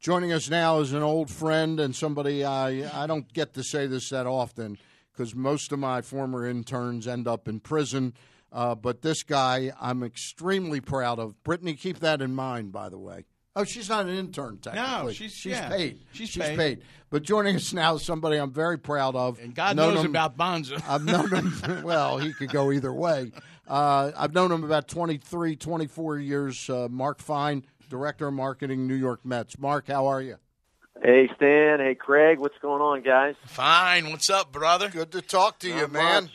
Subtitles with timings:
[0.00, 3.86] Joining us now is an old friend and somebody I I don't get to say
[3.88, 4.78] this that often
[5.12, 8.14] because most of my former interns end up in prison.
[8.52, 11.42] Uh, but this guy, I'm extremely proud of.
[11.42, 13.26] Brittany, keep that in mind, by the way.
[13.56, 15.04] Oh, she's not an intern, technically.
[15.06, 15.98] No, she's- she's yeah, paid.
[16.12, 16.56] she's paid.
[16.56, 16.82] paid.
[17.10, 19.38] But joining us now is somebody I'm very proud of.
[19.40, 20.80] And God Known knows him- about Bonza.
[20.88, 23.32] I've known him, well, he could go either way.
[23.66, 26.70] Uh, I've known him about 23, 24 years.
[26.70, 29.58] Uh, Mark Fine, Director of Marketing, New York Mets.
[29.58, 30.36] Mark, how are you?
[31.02, 33.36] Hey Stan, hey Craig, what's going on, guys?
[33.46, 34.10] Fine.
[34.10, 34.88] What's up, brother?
[34.88, 36.22] Good to talk to you, Not man.
[36.24, 36.32] much.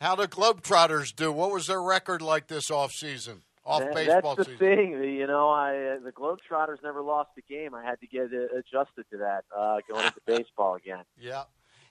[0.00, 1.32] How the Globetrotters do?
[1.32, 3.42] What was their record like this off season?
[3.64, 4.76] Off That- baseball That's the season.
[4.76, 5.00] thing.
[5.00, 7.74] the- You know, I uh, the Globetrotters never lost a game.
[7.74, 11.04] I had to get uh, adjusted to that uh, going into baseball again.
[11.18, 11.44] Yeah.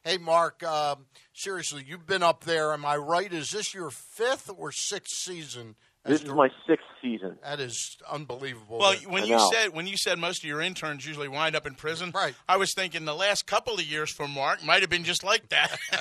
[0.04, 0.64] Hey, Mark.
[0.64, 2.72] Um, seriously, you've been up there.
[2.74, 3.32] Am I right?
[3.34, 5.76] Is this your fifth or sixth season?
[6.06, 7.38] As This is my sixth season.
[7.44, 8.80] That is unbelievable.
[8.80, 9.50] Well, when I you know.
[9.52, 12.36] said when you said most of your interns usually wind up in prison, Right.
[12.48, 15.50] I was thinking the last couple of years for Mark might have been just like
[15.50, 15.78] that.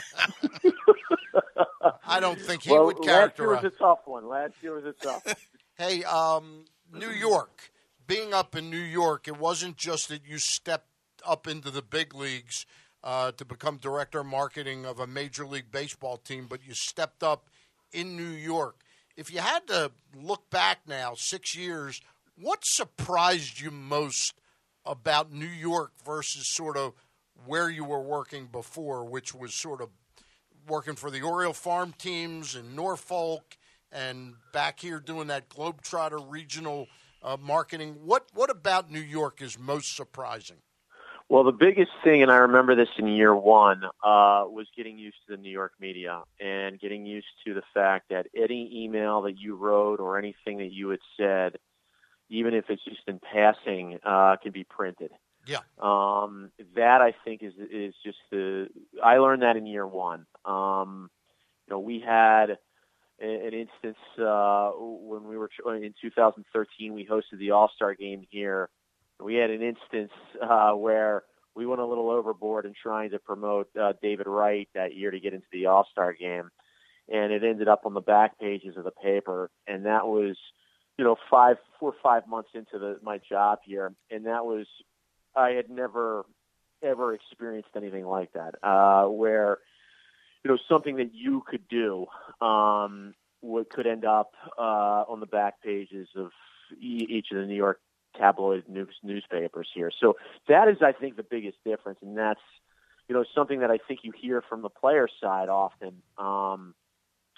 [2.06, 4.27] I don't think he well, would last year was a tough one.
[4.28, 5.25] Last year was a tough.
[5.27, 5.34] one.
[5.77, 7.70] Hey, um, New York.
[8.09, 10.89] Being up in New York, it wasn't just that you stepped
[11.25, 12.67] up into the big leagues
[13.05, 17.22] uh, to become director of marketing of a major league baseball team, but you stepped
[17.22, 17.48] up
[17.92, 18.81] in New York.
[19.19, 22.00] If you had to look back now, six years,
[22.41, 24.33] what surprised you most
[24.86, 26.92] about New York versus sort of
[27.44, 29.88] where you were working before, which was sort of
[30.69, 33.58] working for the Oriole farm teams in Norfolk
[33.91, 36.86] and back here doing that Globetrotter regional
[37.20, 37.97] uh, marketing.
[38.05, 40.58] What what about New York is most surprising?
[41.31, 45.17] Well, the biggest thing, and I remember this in year one, uh, was getting used
[45.27, 49.39] to the New York media and getting used to the fact that any email that
[49.39, 51.56] you wrote or anything that you had said,
[52.31, 55.11] even if it's just in passing, uh, can be printed.
[55.47, 55.59] Yeah.
[55.79, 58.69] Um, that I think is is just the.
[59.03, 60.27] I learned that in year one.
[60.45, 61.11] Um,
[61.67, 62.59] you know, we had
[63.21, 66.94] an instance uh, when we were in 2013.
[66.94, 68.69] We hosted the All Star game here
[69.23, 70.12] we had an instance
[70.43, 71.25] uh, where
[71.55, 75.21] we went a little overboard in trying to promote uh, David Wright that year to
[75.21, 76.51] get into the All Star game,
[77.09, 80.37] and it ended up on the back pages of the paper, and that was,
[80.97, 84.67] you know, five, four five months into the, my job here, and that was,
[85.35, 86.25] I had never,
[86.83, 89.59] ever experienced anything like that, uh, where,
[90.45, 92.06] you know, something that you could do,
[92.41, 96.31] um, would could end up uh, on the back pages of
[96.81, 97.81] each of the New York
[98.16, 99.91] tabloid news, newspapers here.
[100.00, 100.16] So
[100.48, 102.41] that is, I think, the biggest difference, and that's
[103.08, 106.02] you know something that I think you hear from the player side often.
[106.16, 106.74] Um,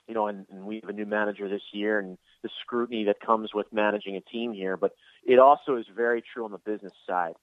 [0.08, 3.20] you know, and, and we have a new manager this year, and the scrutiny that
[3.20, 4.76] comes with managing a team here.
[4.76, 4.92] But
[5.25, 7.34] it also is very true on the business side,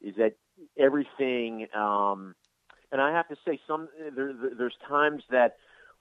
[0.00, 0.36] is that
[0.78, 1.66] everything.
[1.74, 2.34] Um,
[2.90, 5.56] and I have to say, some there, there- there's times that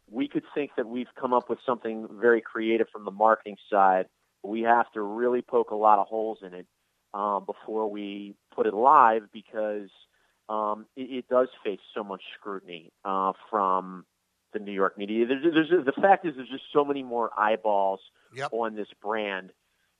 [0.09, 4.07] we could think that we've come up with something very creative from the marketing side.
[4.44, 6.68] We have to really poke a lot of holes in it
[7.14, 9.90] um, before we put it live because
[10.50, 14.06] um, it, it does face so much scrutiny uh, from
[14.52, 15.26] the New York media.
[15.26, 18.00] There's, there's, the fact is, there's just so many more eyeballs
[18.36, 18.50] Yep.
[18.52, 19.52] on this brand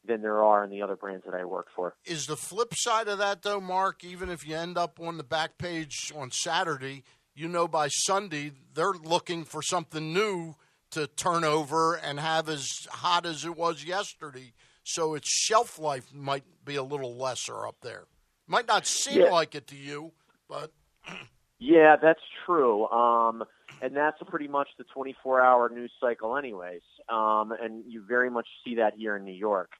[0.06, 1.96] than there are in the other brands that I work for.
[2.06, 4.04] Is the flip side of that though, Mark?
[4.04, 7.04] Even if you end up on the back page on Saturday,
[7.36, 10.56] you know by Sunday they're looking for something new
[10.94, 14.54] to turn over and have as hot as it was yesterday.
[14.84, 18.04] So its shelf life might be a little lesser up there.
[18.48, 19.30] Might not seem Yeah.
[19.32, 20.12] like it to you,
[20.48, 20.72] but
[21.60, 22.88] Yeah, that's true.
[22.90, 23.44] Um,
[23.82, 26.82] and that's pretty much the 24-hour news cycle, anyways.
[27.08, 29.72] Um, and you very much see that here in New York.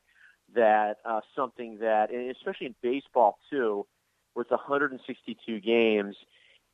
[0.56, 3.86] That uh, something that, and especially in baseball too,
[4.34, 6.16] where it's 162 games,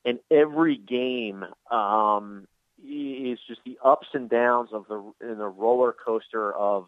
[0.06, 2.46] and every game um,
[2.84, 6.88] is just the ups and downs of the in the roller coaster of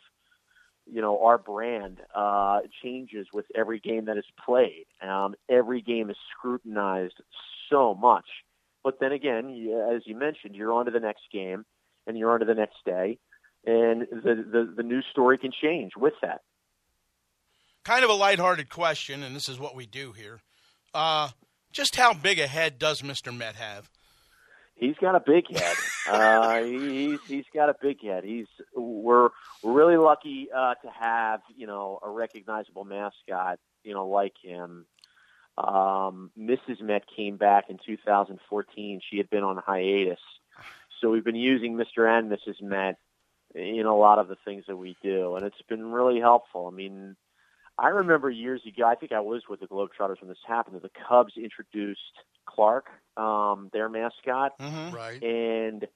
[0.85, 4.85] you know our brand uh, changes with every game that is played.
[5.01, 7.21] Um, every game is scrutinized
[7.69, 8.25] so much.
[8.83, 9.45] But then again,
[9.93, 11.65] as you mentioned, you're on to the next game,
[12.07, 13.19] and you're on to the next day,
[13.65, 16.41] and the, the the news story can change with that.
[17.83, 20.41] kind of a lighthearted question, and this is what we do here.
[20.93, 21.29] Uh,
[21.71, 23.35] just how big a head does Mr.
[23.35, 23.89] Met have?
[24.81, 25.75] He's got a big head.
[26.09, 28.23] uh, he's he's got a big head.
[28.23, 29.29] He's we're
[29.61, 34.87] we're really lucky uh, to have you know a recognizable mascot you know like him.
[35.55, 36.81] Um, Mrs.
[36.81, 39.01] Met came back in 2014.
[39.07, 40.19] She had been on hiatus,
[40.99, 42.09] so we've been using Mr.
[42.09, 42.59] and Mrs.
[42.59, 42.97] Met
[43.53, 46.67] in a lot of the things that we do, and it's been really helpful.
[46.71, 47.15] I mean,
[47.81, 50.83] I remember years ago, I think I was with the Globetrotters when this happened, that
[50.83, 51.99] the Cubs introduced
[52.47, 52.85] Clark,
[53.17, 54.95] um, their mascot, Mm-hmm.
[54.95, 55.23] Right.
[55.23, 55.87] and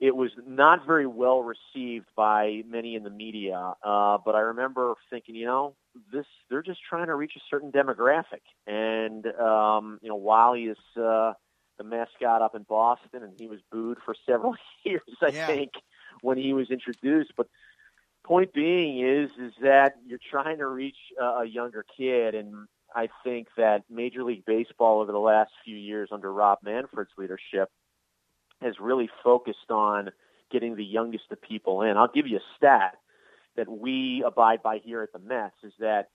[0.00, 3.74] it was not very well received by many in the media.
[3.84, 5.76] Uh, but I remember thinking, you know,
[6.12, 10.64] this they're just trying to reach a certain demographic, and um, you know, while he
[10.64, 11.34] is uh,
[11.78, 15.46] the mascot up in Boston, and he was booed for several years, I Yeah.
[15.46, 15.72] think,
[16.22, 17.46] when he was introduced, but.
[18.24, 23.48] Point being is is that you're trying to reach a, younger kid, and I think
[23.58, 27.68] that Major League Baseball over the last few years under Rob Manfred's leadership
[28.62, 30.10] has really focused on
[30.50, 31.98] getting the youngest of people in.
[31.98, 32.94] I'll give you a stat
[33.56, 36.08] that we abide by here at the Mets is that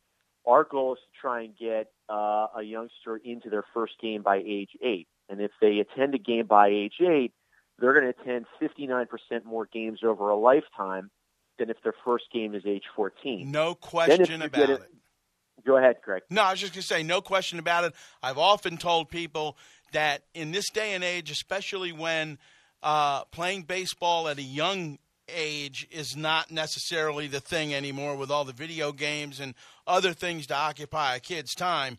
[0.47, 4.37] our goal is to try and get uh, a youngster into their first game by
[4.37, 5.07] age eight.
[5.29, 7.33] And if they attend a game by age eight,
[7.77, 9.07] they're going to attend 59%
[9.45, 11.11] more games over a lifetime
[11.59, 13.51] than if their first game is age 14.
[13.51, 14.81] No question about it.
[15.65, 16.23] Go ahead, Greg.
[16.29, 17.93] No, I was just going to say, no question about it.
[18.23, 19.57] I've often told people
[19.91, 22.37] that in this day and age, especially when
[22.81, 24.97] uh, playing baseball at a young
[25.27, 29.53] age is not necessarily the thing anymore with all the video games and
[29.85, 31.97] other things to occupy a kid's time.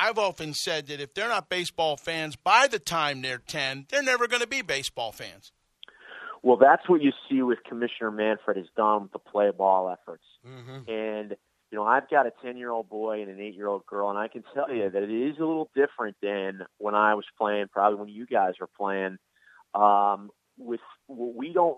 [0.00, 4.02] I've often said that if they're not baseball fans by the time they're 10, they're
[4.02, 5.52] never going to be baseball fans.
[6.46, 10.22] Well, that's what you see with Commissioner Manfred has done with the play ball efforts.
[10.46, 10.88] Mm-hmm.
[10.88, 11.36] And
[11.72, 14.72] you know, I've got a ten-year-old boy and an eight-year-old girl, and I can tell
[14.72, 17.66] you that it is a little different than when I was playing.
[17.72, 19.18] Probably when you guys were playing.
[19.74, 20.78] Um, with
[21.08, 21.76] what we don't,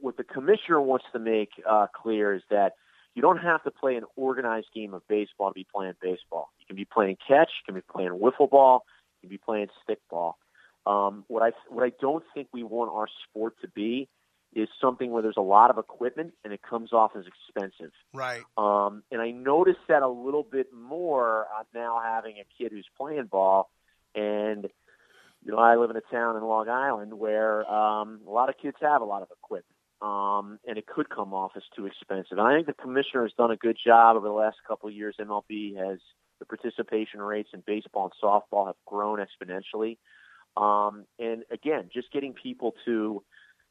[0.00, 2.74] what the commissioner wants to make uh, clear is that
[3.16, 6.50] you don't have to play an organized game of baseball to be playing baseball.
[6.60, 8.84] You can be playing catch, you can be playing wiffle ball,
[9.20, 10.34] you can be playing stickball.
[10.86, 14.08] Um, what I what I don't think we want our sport to be
[14.54, 17.92] is something where there's a lot of equipment and it comes off as expensive.
[18.12, 18.42] Right.
[18.56, 22.86] Um, and I noticed that a little bit more uh, now having a kid who's
[22.96, 23.70] playing ball.
[24.14, 24.68] And,
[25.44, 28.54] you know, I live in a town in Long Island where um, a lot of
[28.62, 29.66] kids have a lot of equipment.
[30.00, 32.38] Um, and it could come off as too expensive.
[32.38, 34.94] And I think the commissioner has done a good job over the last couple of
[34.94, 35.16] years.
[35.18, 35.98] MLB has
[36.38, 39.96] the participation rates in baseball and softball have grown exponentially.
[40.56, 43.22] Um, and again, just getting people to,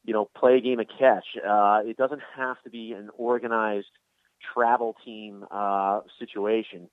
[0.03, 1.25] you know, play a game of catch.
[1.37, 3.87] Uh, it doesn't have to be an organized
[4.53, 6.89] travel team uh, situation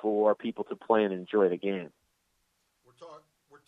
[0.00, 1.90] for people to play and enjoy the game.
[2.84, 3.24] We're talking.
[3.50, 3.58] We're.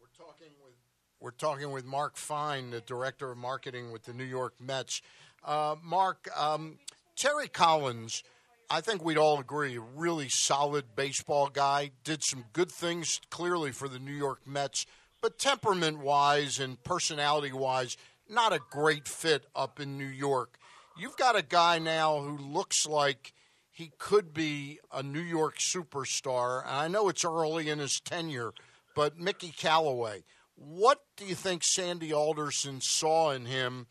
[0.00, 0.74] We're talking with.
[1.20, 5.02] We're talking with Mark Fine, the director of marketing with the New York Mets.
[5.44, 6.78] Uh, Mark, um,
[7.16, 8.22] Terry Collins,
[8.70, 11.92] I think we'd all agree, a really solid baseball guy.
[12.04, 14.84] Did some good things clearly for the New York Mets,
[15.22, 17.96] but temperament-wise and personality-wise,
[18.28, 20.58] not a great fit up in New York.
[20.98, 23.32] You've got a guy now who looks like
[23.70, 26.62] he could be a New York superstar.
[26.62, 28.52] And I know it's early in his tenure,
[28.94, 30.24] but Mickey Callaway,
[30.56, 33.86] what do you think Sandy Alderson saw in him?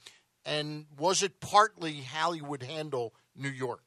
[0.46, 3.87] And was it partly how he would handle New York?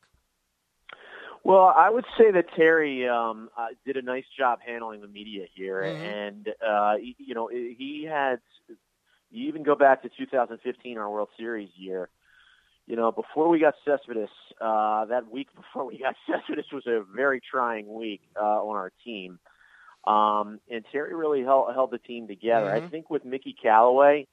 [1.42, 5.46] Well, I would say that Terry um, uh, did a nice job handling the media
[5.54, 6.04] here, Mhm.
[6.04, 8.40] and uh, you know he had.
[9.32, 12.08] You even go back to 2015, our World Series year.
[12.86, 14.28] You know, before we got Cespedes,
[14.60, 18.90] uh, that week before we got Cespedes was a very trying week uh, on our
[19.04, 19.38] team,
[20.04, 22.70] um, and Terry really held, held the team together.
[22.72, 22.90] I Mhm.
[22.90, 24.26] think with Mickey Callaway,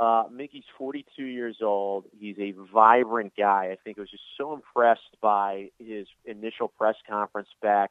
[0.00, 2.06] uh, Mickey's 42 years old.
[2.18, 3.68] He's a vibrant guy.
[3.70, 7.90] I think I was just so impressed by his initial press conference back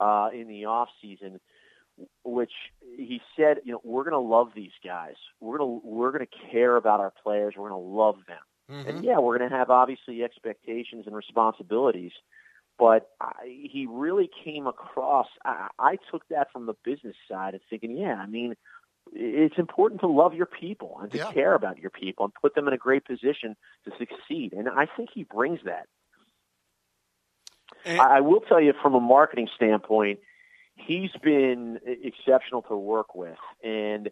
[0.00, 1.38] uh, in the off season,
[2.24, 2.50] which
[2.96, 5.14] he said, you know, we're going to love these guys.
[5.40, 7.54] We're going to we're going to care about our players.
[7.56, 8.76] We're going to love them.
[8.76, 8.88] Mm-hmm.
[8.88, 12.12] And yeah, we're going to have obviously expectations and responsibilities.
[12.80, 15.28] But I, he really came across.
[15.44, 18.54] I, I took that from the business side of thinking, yeah, I mean,
[19.12, 21.32] it's important to love your people and to Yeah.
[21.32, 24.52] care about your people and put them in a great position to succeed.
[24.52, 25.86] And I think he brings that.
[27.84, 30.20] And- I will tell you from a marketing standpoint,
[30.76, 33.38] he's been exceptional to work with.
[33.62, 34.10] And,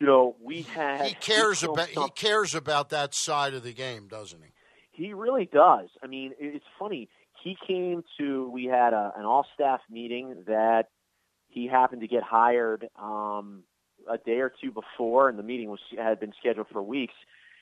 [0.00, 1.06] you know, we had.
[1.06, 4.50] He cares about he cares about that side of the game, doesn't he?
[4.90, 5.88] He really does.
[6.02, 7.08] I mean, it's funny.
[7.42, 8.48] He came to.
[8.50, 10.88] We had a, an all-staff meeting that
[11.48, 13.62] he happened to get hired um,
[14.10, 17.14] a day or two before, and the meeting was had been scheduled for weeks.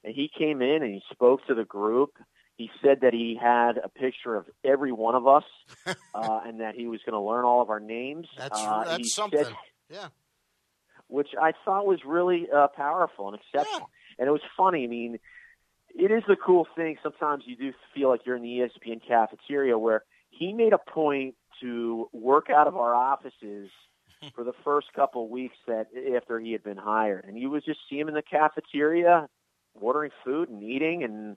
[0.03, 2.11] And he came in and he spoke to the group.
[2.57, 5.45] He said that he had a picture of every one of us,
[5.87, 8.29] uh, and that he was going to learn all of our names.
[8.37, 9.45] That's uh, that's something.
[9.45, 9.55] Said,
[9.91, 10.09] yeah.
[11.09, 13.91] which I thought was really uh, powerful and exceptional.
[14.19, 14.85] And it was funny.
[14.85, 15.19] I mean,
[15.95, 16.97] it is the cool thing.
[17.03, 21.35] Sometimes you do feel like you're in the ESPN cafeteria where he made a point
[21.61, 23.71] to work out of our offices
[24.35, 27.65] for the first couple of weeks that after he had been hired, and you would
[27.65, 29.29] just see him in the cafeteria
[29.75, 31.37] ordering food and eating, and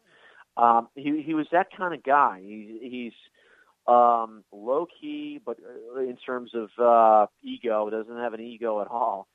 [0.57, 2.39] um, he he was that kind of guy.
[2.41, 5.57] He, he's um, low key, but
[5.95, 9.27] uh, in terms of uh, ego, doesn't have an ego at all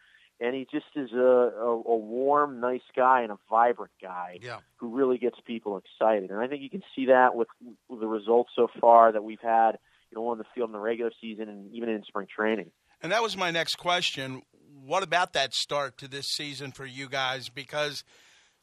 [0.43, 4.59] and he just is a, a, a warm, nice guy and a vibrant guy yeah.
[4.77, 6.31] who really gets people excited.
[6.31, 7.47] And I think you can see that with,
[7.89, 9.79] with the results so far that we've had,
[10.11, 12.73] you know, on the field in the regular season and even in spring training.
[13.03, 14.43] And that was my next question.
[14.85, 17.49] What about that start to this season for you guys?
[17.49, 18.05] Because,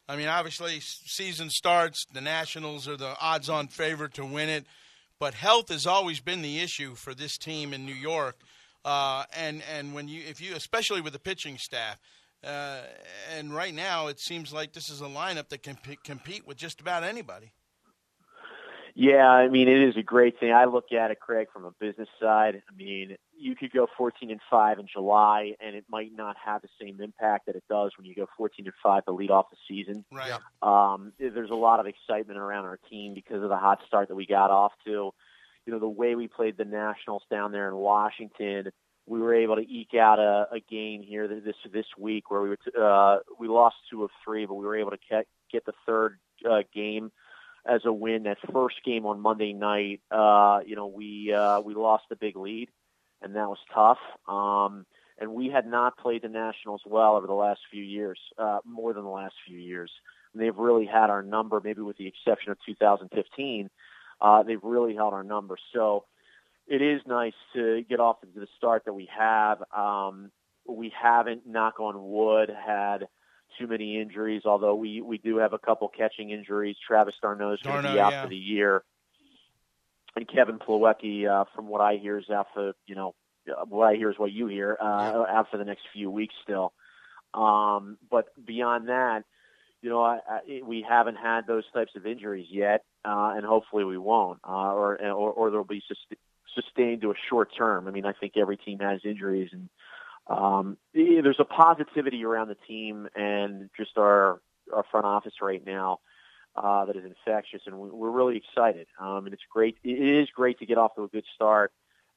[0.08, 4.64] I mean, obviously, season starts, the Nationals are the odds on favorite to win it,
[5.18, 8.40] but health has always been the issue for this team in New York.
[8.82, 11.98] Uh, and and when you if you especially with the pitching staff,
[12.42, 12.78] uh,
[13.36, 16.56] and right now it seems like this is a lineup that can p- compete with
[16.56, 17.52] just about anybody.
[18.94, 20.52] Yeah, I mean it is a great thing.
[20.52, 22.62] I look at it, Craig, from a business side.
[22.68, 26.62] I mean, you could go 14 and five in July, and it might not have
[26.62, 29.46] the same impact that it does when you go 14 and five to lead off
[29.50, 30.04] the season.
[30.12, 30.32] Right.
[30.62, 34.14] Um, there's a lot of excitement around our team because of the hot start that
[34.14, 35.12] we got off to
[35.66, 38.70] you know, the way we played the Nationals down there in Washington,
[39.06, 42.48] we were able to eke out a, a game here this this week where we
[42.48, 45.64] were t- uh, we lost two of three, but we were able to get get
[45.64, 46.18] the third
[46.48, 47.10] uh, game
[47.66, 48.24] as a win.
[48.24, 52.36] That first game on Monday night, uh, you know, we uh, we lost the big
[52.36, 52.68] lead,
[53.22, 53.98] and that was tough.
[54.28, 54.86] Um,
[55.18, 58.94] and we had not played the Nationals well over the last few years, uh, more
[58.94, 59.90] than the last few years.
[60.32, 63.68] And they've really had our number, maybe with the exception of 2015
[64.20, 65.56] uh, they've really held our number.
[65.72, 66.04] So
[66.66, 69.62] it is nice to get off to the start that we have.
[69.76, 70.30] Um,
[70.68, 73.08] we haven't, knock on wood, had
[73.58, 76.76] too many injuries, although we, we do have a couple catching injuries.
[76.86, 78.22] Travis d'Arnaud is going to be out yeah.
[78.22, 78.82] for the year.
[80.16, 83.14] And Kevin Plawecki, uh, from what I hear, is out for, you know,
[83.68, 86.72] what I hear is what you hear, uh, out for the next few weeks still.
[87.32, 89.24] Um, but beyond that,
[89.82, 93.84] you know, I, I, we haven't had those types of injuries yet, uh, and hopefully
[93.84, 95.82] we won't, uh, or, or or they'll be
[96.54, 97.88] sustained to a short term.
[97.88, 99.68] I mean, I think every team has injuries, and
[100.30, 104.40] um, there's a positivity around the team and just our
[104.72, 105.98] our front office right now
[106.54, 108.86] uh, that is infectious, and we're really excited.
[109.00, 109.76] Um, and it's great.
[109.82, 111.72] It is great to get off to a good start.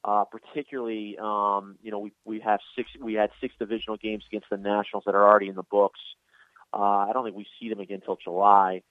[0.06, 2.90] Uh, particularly, um, you know, we we have six.
[3.02, 6.00] We had six divisional games against the Nationals that are already in the books.
[6.74, 8.84] Uh, I don't think we see them again until July.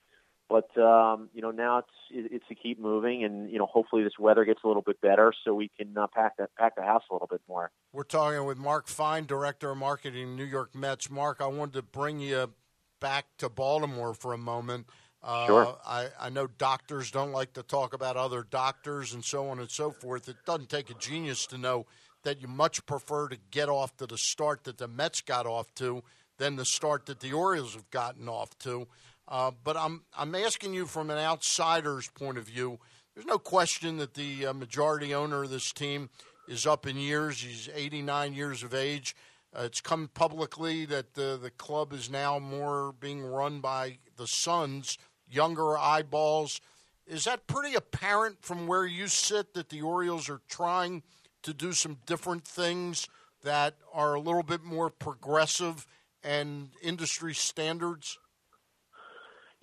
[0.49, 4.19] But um, you know now it's it's to keep moving, and you know hopefully this
[4.19, 7.03] weather gets a little bit better, so we can uh, pack that pack the house
[7.09, 7.71] a little bit more.
[7.91, 11.09] We're talking with Mark Fine, director of marketing, New York Mets.
[11.09, 12.53] Mark, I wanted to bring you
[12.99, 14.87] back to Baltimore for a moment.
[15.23, 15.77] Uh, sure.
[15.85, 19.71] I, I know doctors don't like to talk about other doctors and so on and
[19.71, 20.27] so forth.
[20.27, 21.85] It doesn't take a genius to know
[22.23, 25.73] that you much prefer to get off to the start that the Mets got off
[25.75, 26.03] to
[26.37, 28.87] than the start that the Orioles have gotten off to.
[29.27, 32.79] Uh, but I'm I'm asking you from an outsider's point of view.
[33.13, 36.09] There's no question that the uh, majority owner of this team
[36.47, 37.41] is up in years.
[37.41, 39.15] He's 89 years of age.
[39.55, 44.27] Uh, it's come publicly that the the club is now more being run by the
[44.27, 44.97] sons,
[45.29, 46.59] younger eyeballs.
[47.05, 51.03] Is that pretty apparent from where you sit that the Orioles are trying
[51.43, 53.07] to do some different things
[53.43, 55.85] that are a little bit more progressive
[56.23, 58.17] and industry standards?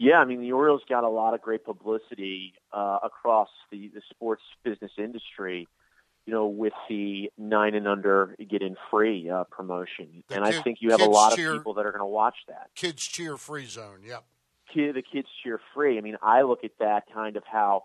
[0.02, 4.00] Yeah, I mean the Orioles got a lot of great publicity uh, across the, the
[4.09, 5.69] sports business industry.
[6.26, 10.54] You know, with the nine and under get in free uh, promotion, The and kid-
[10.54, 12.71] I think you have a lot cheer- of people that are going to watch that.
[12.75, 14.00] Kids cheer free zone.
[14.04, 14.25] Yep.
[14.73, 15.99] Kid, the kids cheer free.
[15.99, 17.83] I mean, I look at that kind of how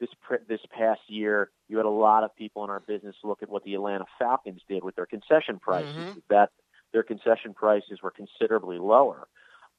[0.00, 0.10] this
[0.48, 3.64] this past year you had a lot of people in our business look at what
[3.64, 5.94] the Atlanta Falcons did with their concession prices.
[5.96, 6.22] Mhm.
[6.28, 6.50] That
[6.92, 9.26] their concession prices were considerably lower,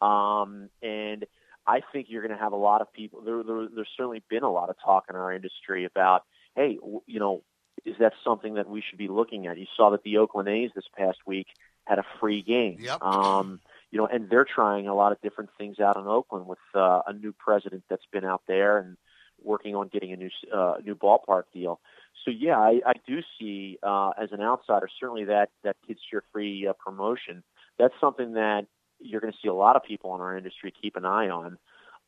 [0.01, 1.25] um, and
[1.70, 3.22] I think you're going to have a lot of people.
[3.22, 6.24] There, there, there's certainly been a lot of talk in our industry about,
[6.56, 7.44] hey, you know,
[7.86, 9.58] is that something that we should be looking at?
[9.58, 11.46] You saw that the Oakland A's this past week
[11.86, 12.78] had a free game.
[12.80, 13.02] Yep.
[13.04, 13.60] Um,
[13.92, 17.02] you know, and they're trying a lot of different things out in Oakland with uh,
[17.06, 18.98] a new president that's been out there and
[19.42, 21.80] working on getting a new uh, new ballpark deal.
[22.26, 26.24] So yeah, I, I do see uh, as an outsider certainly that that kids cheer
[26.34, 27.44] free uh, promotion.
[27.78, 28.66] That's something that
[29.00, 31.58] you're going to see a lot of people in our industry keep an eye on.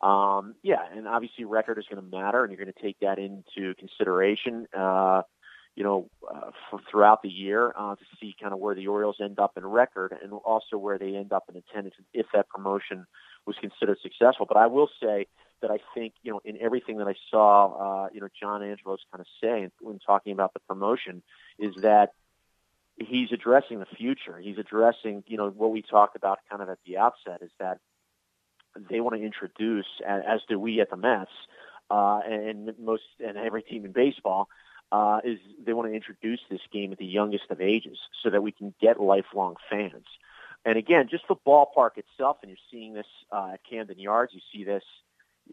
[0.01, 3.19] Um, yeah, and obviously record is going to matter, and you're going to take that
[3.19, 4.67] into consideration.
[4.75, 5.21] Uh,
[5.75, 9.17] you know, uh, for throughout the year uh, to see kind of where the Orioles
[9.21, 13.05] end up in record, and also where they end up in attendance if that promotion
[13.45, 14.45] was considered successful.
[14.45, 15.27] But I will say,
[15.61, 18.99] that I think you know in everything that I saw, uh, you know, John Angelos
[19.11, 21.23] kind of say when talking about the promotion
[21.57, 22.13] is that
[23.07, 24.37] he's addressing the future.
[24.39, 27.79] He's addressing you know what we talked about kind of at the outset is that
[28.89, 31.31] they want to introduce, as do we at the Mets,
[31.89, 34.47] uh, and most and every team in baseball.
[34.93, 38.43] Uh, is they want to introduce this game at the youngest of ages so that
[38.43, 40.03] we can get lifelong fans.
[40.65, 44.41] And again, just the ballpark itself, and you're seeing this uh, at Camden Yards, you
[44.53, 44.83] see this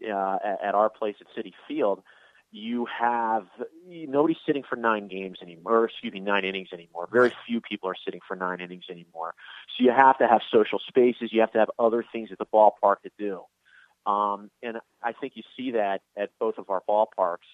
[0.05, 2.03] uh, at, our place at Citi Field.
[2.51, 3.45] You have
[3.87, 7.07] nobody sitting for nine games anymore, or excuse me, nine innings anymore.
[7.11, 9.35] Very few people are sitting for nine innings anymore.
[9.77, 11.31] So you have to have social spaces.
[11.31, 13.43] You have to have other things at the ballpark to do.
[14.11, 17.49] Um, and I think you see that at both of our ballparks.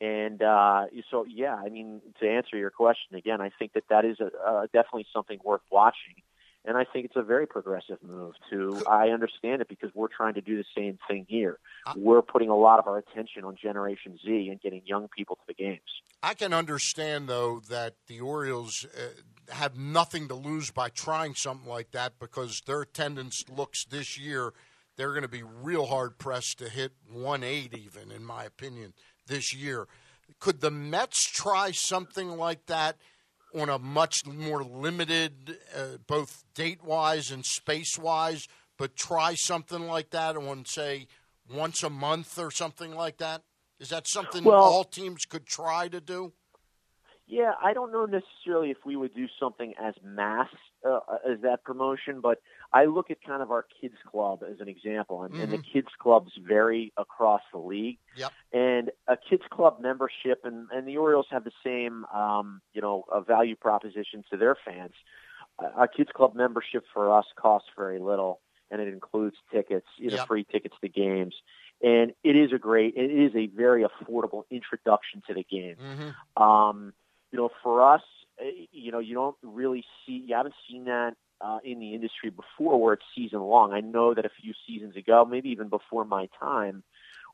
[0.00, 4.04] And uh, so, yeah, I mean, to answer your question again, I think that that
[4.04, 6.16] is a, uh, definitely something worth watching
[6.64, 10.34] and I think it's a very progressive move to, I understand it because we're trying
[10.34, 11.58] to do the same thing here.
[11.94, 15.42] We're putting a lot of our attention on Generation Z and getting young people to
[15.46, 15.80] the games.
[16.22, 21.68] I can understand, though, that the Orioles uh, have nothing to lose by trying something
[21.68, 24.54] like that because their attendance looks this year,
[24.96, 28.94] they're going to be real hard pressed to hit 1 8 even, in my opinion,
[29.26, 29.86] this year.
[30.40, 32.96] Could the Mets try something like that?
[33.54, 38.46] On a much more limited, uh, both date wise and space wise,
[38.76, 41.06] but try something like that on, say,
[41.52, 43.42] once a month or something like that?
[43.78, 46.32] Is that something well, all teams could try to do?
[47.26, 50.48] Yeah, I don't know necessarily if we would do something as mass
[50.86, 54.68] uh, as that promotion, but I look at kind of our kids club as an
[54.68, 55.42] example, and, mm-hmm.
[55.42, 55.72] and the mm-hmm.
[55.72, 57.98] kids clubs vary across the league.
[58.16, 58.32] Yep.
[58.52, 63.04] And a kids club membership, and, and the Orioles have the same, um, you know,
[63.10, 64.92] a value proposition to their fans.
[65.58, 68.40] A kids club membership for us costs very little,
[68.70, 70.26] and it includes tickets, you know, yep.
[70.26, 71.34] free tickets to games.
[71.82, 75.76] And it is a great, it is a very affordable introduction to the game.
[75.76, 76.42] Mm-hmm.
[76.42, 76.92] Um,
[77.34, 78.02] you know, for us,
[78.40, 82.30] eh, you know, you don't really see, you haven't seen that uh, in the industry
[82.30, 83.72] before where it's season long.
[83.72, 86.84] I know that a few seasons ago, maybe even before my time,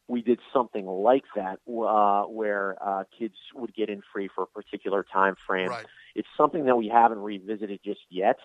[0.08, 4.46] we did something like that uh, where uh, kids would get in free for a
[4.46, 5.68] particular time frame.
[5.68, 5.84] Right.
[6.14, 8.38] It's something that we haven't revisited just yet.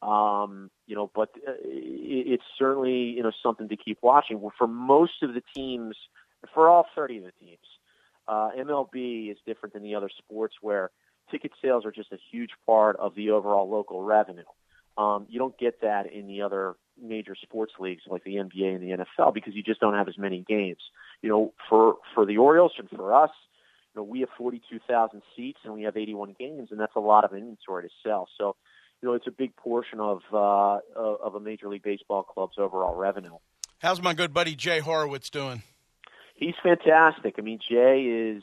[0.00, 4.40] Um, you know, but uh, it's certainly you know something to keep watching.
[4.58, 5.96] For most of the teams,
[6.52, 7.58] for all 30 of the teams,
[8.26, 10.90] uh, MLB is different than the other sports where
[11.30, 14.44] ticket sales are just a huge part of the overall local revenue.
[14.96, 18.82] Um, you don't get that in the other major sports leagues like the NBA and
[18.82, 20.78] the NFL because you just don't have as many games.
[21.20, 23.30] You know, for for the Orioles and for us,
[23.94, 27.24] you know, we have 42,000 seats and we have 81 games, and that's a lot
[27.24, 28.28] of inventory to sell.
[28.38, 28.56] So,
[29.02, 32.94] you know, it's a big portion of uh, of a Major League Baseball club's overall
[32.94, 33.36] revenue.
[33.80, 35.62] How's my good buddy Jay Horwitz doing?
[36.34, 37.36] He's fantastic.
[37.38, 38.42] I mean, Jay is,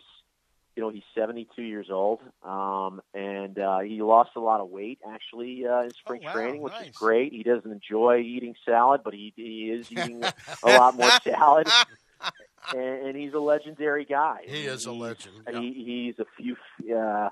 [0.76, 5.00] you know, he's 72 years old, um, and uh, he lost a lot of weight
[5.08, 6.34] actually uh, in spring oh, wow.
[6.34, 6.88] training, which nice.
[6.88, 7.34] is great.
[7.34, 11.68] He doesn't enjoy eating salad, but he he is eating a lot more salad.
[12.74, 14.42] And, and he's a legendary guy.
[14.46, 15.34] He is a legend.
[15.52, 15.60] Yeah.
[15.60, 16.56] He, he's a few.
[16.96, 17.30] Uh,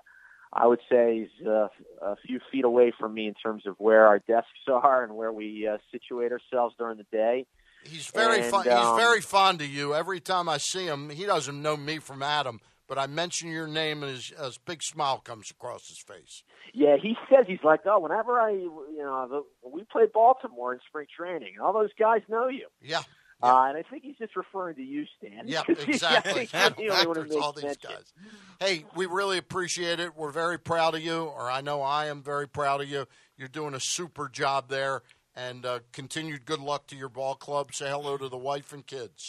[0.51, 1.67] I would say he's uh,
[2.01, 5.31] a few feet away from me in terms of where our desks are and where
[5.31, 7.45] we uh, situate ourselves during the day.
[7.83, 8.67] He's very and, fun.
[8.67, 9.93] Um, he's very fond of you.
[9.95, 13.67] Every time I see him, he doesn't know me from Adam, but I mention your
[13.67, 16.43] name, and his, his big smile comes across his face.
[16.73, 19.27] Yeah, he says he's like, oh, whenever I, you know,
[19.63, 22.67] the, we play Baltimore in spring training, all those guys know you.
[22.81, 23.01] Yeah.
[23.41, 23.53] Yeah.
[23.53, 25.47] Uh, and I think he's just referring to you, Stan.
[25.47, 26.49] Yeah, exactly.
[26.51, 27.89] yeah, all these mention.
[27.89, 28.13] guys.
[28.59, 30.15] Hey, we really appreciate it.
[30.17, 33.05] We're very proud of you, or I know I am very proud of you.
[33.37, 35.03] You're doing a super job there,
[35.47, 37.73] and uh, continued good luck to your ball club.
[37.73, 39.27] Say hello to the wife and kids.